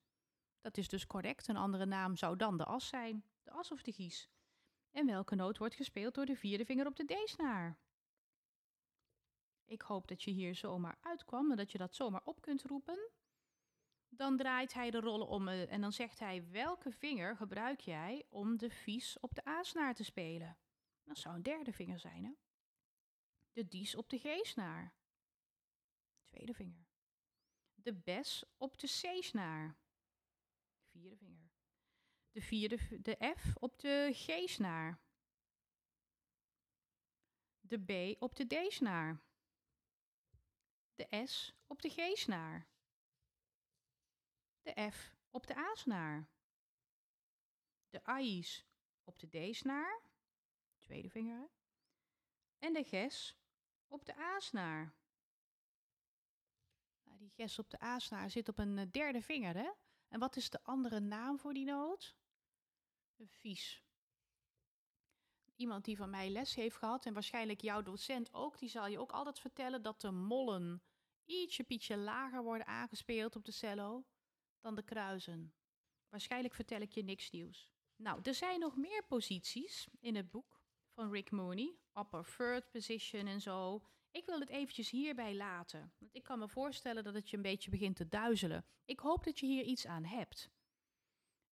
Dat 0.61 0.77
is 0.77 0.87
dus 0.87 1.07
correct. 1.07 1.47
Een 1.47 1.57
andere 1.57 1.85
naam 1.85 2.15
zou 2.15 2.37
dan 2.37 2.57
de 2.57 2.65
as 2.65 2.87
zijn. 2.87 3.23
De 3.43 3.51
as 3.51 3.71
of 3.71 3.81
de 3.81 3.91
gies. 3.91 4.29
En 4.91 5.05
welke 5.05 5.35
noot 5.35 5.57
wordt 5.57 5.75
gespeeld 5.75 6.13
door 6.13 6.25
de 6.25 6.35
vierde 6.35 6.65
vinger 6.65 6.87
op 6.87 6.95
de 6.95 7.05
D-snaar? 7.05 7.79
Ik 9.65 9.81
hoop 9.81 10.07
dat 10.07 10.23
je 10.23 10.31
hier 10.31 10.55
zomaar 10.55 10.97
uitkwam 11.01 11.51
en 11.51 11.57
dat 11.57 11.71
je 11.71 11.77
dat 11.77 11.95
zomaar 11.95 12.21
op 12.23 12.41
kunt 12.41 12.63
roepen. 12.63 13.09
Dan 14.09 14.37
draait 14.37 14.73
hij 14.73 14.91
de 14.91 14.99
rollen 14.99 15.27
om 15.27 15.47
uh, 15.47 15.71
en 15.71 15.81
dan 15.81 15.93
zegt 15.93 16.19
hij: 16.19 16.49
welke 16.49 16.91
vinger 16.91 17.35
gebruik 17.35 17.79
jij 17.79 18.25
om 18.29 18.57
de 18.57 18.69
vies 18.69 19.19
op 19.19 19.35
de 19.35 19.47
A-snaar 19.47 19.93
te 19.93 20.03
spelen? 20.03 20.57
Dat 21.03 21.17
zou 21.17 21.35
een 21.35 21.43
derde 21.43 21.73
vinger 21.73 21.99
zijn, 21.99 22.23
hè? 22.23 22.31
De 23.51 23.67
dies 23.67 23.95
op 23.95 24.09
de 24.09 24.17
G-snaar. 24.17 24.96
Tweede 26.37 26.53
vinger. 26.53 26.87
De 27.73 27.93
bes 27.93 28.43
op 28.57 28.77
de 28.77 28.87
C-snaar. 28.87 29.77
Vierde 30.91 31.17
vinger. 31.17 31.49
De, 32.31 32.41
vierde, 32.41 33.01
de 33.01 33.33
F 33.37 33.55
op 33.55 33.79
de 33.79 34.11
G-snaar. 34.13 35.01
De 37.59 37.79
B 37.79 38.21
op 38.21 38.35
de 38.35 38.45
D-snaar. 38.45 39.21
De 40.95 41.25
S 41.27 41.55
op 41.67 41.81
de 41.81 41.89
G-snaar. 41.89 42.67
De 44.61 44.91
F 44.91 45.15
op 45.29 45.47
de 45.47 45.55
A-snaar. 45.57 46.29
De 47.89 48.03
A's 48.03 48.65
op 49.03 49.19
de 49.19 49.27
D-snaar. 49.27 50.01
Tweede 50.79 51.09
vinger. 51.09 51.49
En 52.57 52.73
de 52.73 52.83
Ges 52.83 53.37
op 53.87 54.05
de 54.05 54.15
A-snaar. 54.15 54.95
Die 57.27 57.35
ges 57.45 57.59
op 57.59 57.69
de 57.69 57.83
A-snaar 57.83 58.29
zit 58.29 58.49
op 58.49 58.57
een 58.57 58.77
eh, 58.77 58.85
derde 58.91 59.21
vinger, 59.21 59.55
hè? 59.55 59.71
En 60.07 60.19
wat 60.19 60.35
is 60.35 60.49
de 60.49 60.63
andere 60.63 60.99
naam 60.99 61.39
voor 61.39 61.53
die 61.53 61.65
noot? 61.65 62.15
De 63.15 63.27
vies. 63.27 63.83
Iemand 65.55 65.85
die 65.85 65.97
van 65.97 66.09
mij 66.09 66.29
les 66.29 66.55
heeft 66.55 66.75
gehad, 66.75 67.05
en 67.05 67.13
waarschijnlijk 67.13 67.61
jouw 67.61 67.81
docent 67.81 68.33
ook, 68.33 68.59
die 68.59 68.69
zal 68.69 68.87
je 68.87 68.99
ook 68.99 69.11
altijd 69.11 69.39
vertellen 69.39 69.81
dat 69.81 70.01
de 70.01 70.11
mollen 70.11 70.83
ietsje 71.25 71.63
pietje 71.63 71.97
lager 71.97 72.43
worden 72.43 72.67
aangespeeld 72.67 73.35
op 73.35 73.45
de 73.45 73.51
cello 73.51 74.05
dan 74.59 74.75
de 74.75 74.83
kruisen. 74.83 75.53
Waarschijnlijk 76.09 76.53
vertel 76.53 76.81
ik 76.81 76.91
je 76.91 77.03
niks 77.03 77.29
nieuws. 77.29 77.69
Nou, 77.95 78.19
er 78.23 78.33
zijn 78.33 78.59
nog 78.59 78.75
meer 78.75 79.05
posities 79.05 79.87
in 79.99 80.15
het 80.15 80.31
boek 80.31 80.61
van 80.93 81.11
Rick 81.11 81.31
Mooney. 81.31 81.77
Upper 81.93 82.35
third 82.37 82.71
position 82.71 83.27
en 83.27 83.41
zo. 83.41 83.87
Ik 84.11 84.25
wil 84.25 84.39
het 84.39 84.49
eventjes 84.49 84.89
hierbij 84.89 85.35
laten. 85.35 85.93
Want 85.99 86.15
ik 86.15 86.23
kan 86.23 86.39
me 86.39 86.49
voorstellen 86.49 87.03
dat 87.03 87.13
het 87.13 87.29
je 87.29 87.35
een 87.35 87.41
beetje 87.41 87.69
begint 87.69 87.95
te 87.95 88.07
duizelen. 88.07 88.65
Ik 88.85 88.99
hoop 88.99 89.23
dat 89.23 89.39
je 89.39 89.45
hier 89.45 89.63
iets 89.63 89.87
aan 89.87 90.03
hebt. 90.03 90.49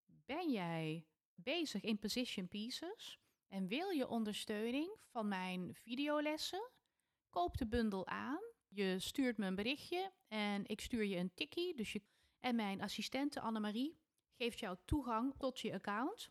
Ben 0.05 0.51
jij 0.51 1.05
bezig 1.35 1.81
in 1.81 1.99
position 1.99 2.47
pieces 2.47 3.19
en 3.47 3.67
wil 3.67 3.89
je 3.89 4.07
ondersteuning 4.07 4.95
van 4.99 5.27
mijn 5.27 5.75
videolessen? 5.75 6.69
Koop 7.29 7.57
de 7.57 7.67
bundel 7.67 8.07
aan. 8.07 8.41
Je 8.67 8.99
stuurt 8.99 9.37
me 9.37 9.45
een 9.45 9.55
berichtje 9.55 10.11
en 10.27 10.67
ik 10.67 10.81
stuur 10.81 11.05
je 11.05 11.17
een 11.17 11.33
tikkie. 11.33 11.75
Dus 11.75 11.91
je, 11.91 12.01
en 12.39 12.55
mijn 12.55 12.81
assistente 12.81 13.39
Annemarie 13.39 13.97
geeft 14.37 14.59
jou 14.59 14.77
toegang 14.85 15.33
tot 15.37 15.59
je 15.59 15.73
account. 15.73 16.29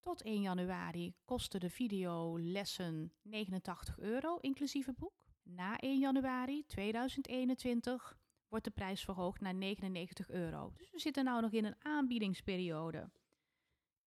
Tot 0.00 0.22
1 0.22 0.40
januari 0.40 1.14
kosten 1.24 1.60
de 1.60 1.70
videolessen 1.70 3.12
89 3.22 3.98
euro, 3.98 4.36
inclusief 4.36 4.86
het 4.86 4.98
boek. 4.98 5.19
Na 5.54 5.78
1 5.78 5.98
januari 5.98 6.64
2021 6.66 8.18
wordt 8.48 8.64
de 8.64 8.70
prijs 8.70 9.04
verhoogd 9.04 9.40
naar 9.40 9.54
99 9.54 10.30
euro. 10.30 10.72
Dus 10.76 10.90
we 10.90 10.98
zitten 10.98 11.24
nu 11.24 11.40
nog 11.40 11.52
in 11.52 11.64
een 11.64 11.84
aanbiedingsperiode. 11.84 13.10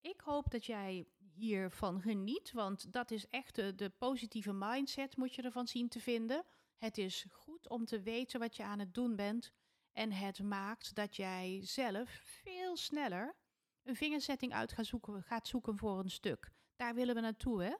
Ik 0.01 0.21
hoop 0.21 0.51
dat 0.51 0.65
jij 0.65 1.07
hiervan 1.33 2.01
geniet, 2.01 2.51
want 2.51 2.91
dat 2.91 3.11
is 3.11 3.27
echt 3.27 3.55
de, 3.55 3.91
positieve 3.97 4.53
mindset 4.53 5.17
moet 5.17 5.35
je 5.35 5.41
ervan 5.41 5.67
zien 5.67 5.89
te 5.89 5.99
vinden. 5.99 6.45
Het 6.77 6.97
is 6.97 7.25
goed 7.29 7.69
om 7.69 7.85
te 7.85 8.01
weten 8.01 8.39
wat 8.39 8.55
je 8.55 8.63
aan 8.63 8.79
het 8.79 8.93
doen 8.93 9.15
bent 9.15 9.51
en 9.91 10.11
het 10.11 10.43
maakt 10.43 10.95
dat 10.95 11.15
jij 11.15 11.59
zelf 11.63 12.09
veel 12.23 12.77
sneller 12.77 13.35
een 13.83 13.95
vingerzetting 13.95 14.53
uit 14.53 14.71
gaat 14.71 14.85
zoeken, 14.85 15.23
gaat 15.23 15.47
zoeken 15.47 15.77
voor 15.77 15.99
een 15.99 16.11
stuk. 16.11 16.51
Daar 16.75 16.95
willen 16.95 17.15
we 17.15 17.21
naartoe, 17.21 17.63
hè? 17.63 17.75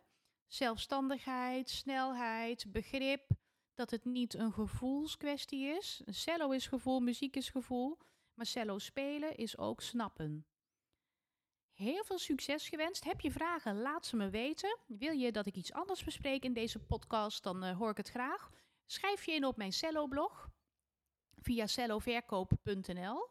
Zelfstandigheid, 0.48 1.70
snelheid, 1.70 2.66
begrip, 2.72 3.32
dat 3.74 3.92
het 3.92 4.06
niet 4.06 4.34
een 4.34 4.54
gevoelskwestie 4.54 5.66
is. 5.66 6.02
Een 6.06 6.14
cello 6.14 6.52
is 6.52 6.68
gevoel, 6.68 7.00
muziek 7.00 7.36
is 7.36 7.50
gevoel, 7.50 7.98
maar 8.34 8.46
cello 8.46 8.78
spelen 8.78 9.36
is 9.36 9.58
ook 9.58 9.82
snappen. 9.82 10.46
Heel 11.74 12.04
veel 12.04 12.20
succes 12.20 12.70
gewenst. 12.70 13.04
Heb 13.04 13.22
je 13.22 13.32
vragen? 13.32 13.82
Laat 13.82 14.06
ze 14.06 14.16
me 14.16 14.30
weten. 14.30 14.78
Wil 14.88 15.12
je 15.12 15.32
dat 15.32 15.46
ik 15.46 15.56
iets 15.56 15.74
anders 15.74 16.04
bespreek 16.04 16.44
in 16.44 16.54
deze 16.54 16.80
podcast? 16.80 17.44
Dan 17.44 17.64
uh, 17.64 17.78
hoor 17.78 17.90
ik 17.90 17.98
het 17.98 18.10
graag. 18.10 18.50
Schrijf 18.86 19.26
je 19.26 19.32
in 19.32 19.46
op 19.46 19.58
mijn 19.58 19.74
cello-blog 19.74 20.50
via 21.36 21.68
celloverkoop.nl. 21.68 23.28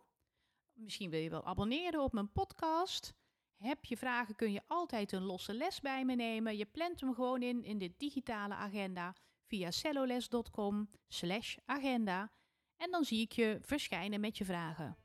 Misschien 0.72 1.10
wil 1.10 1.20
je 1.20 1.30
wel 1.30 1.44
abonneren 1.44 2.02
op 2.02 2.12
mijn 2.12 2.32
podcast. 2.32 3.14
Heb 3.56 3.84
je 3.84 3.96
vragen, 3.96 4.34
kun 4.34 4.52
je 4.52 4.62
altijd 4.66 5.12
een 5.12 5.22
losse 5.22 5.54
les 5.54 5.80
bij 5.80 6.04
me 6.04 6.14
nemen. 6.14 6.56
Je 6.56 6.66
plant 6.66 7.00
hem 7.00 7.14
gewoon 7.14 7.42
in 7.42 7.64
in 7.64 7.78
de 7.78 7.94
digitale 7.96 8.54
agenda 8.54 9.14
via 9.52 9.70
celloles.com 9.70 10.88
slash 11.08 11.56
agenda 11.64 12.30
en 12.76 12.90
dan 12.90 13.04
zie 13.04 13.20
ik 13.20 13.32
je 13.32 13.58
verschijnen 13.60 14.20
met 14.20 14.38
je 14.38 14.44
vragen. 14.44 14.96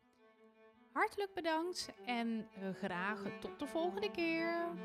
Hartelijk 0.91 1.33
bedankt 1.33 1.89
en 2.05 2.47
eh, 2.53 2.69
graag 2.73 3.21
tot 3.39 3.59
de 3.59 3.67
volgende 3.67 4.11
keer. 4.11 4.75